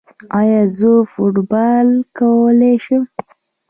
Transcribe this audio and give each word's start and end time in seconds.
ایا 0.39 0.61
زه 0.77 0.89
فوټبال 1.11 1.87
کولی 2.17 2.73
شم؟ 2.85 3.03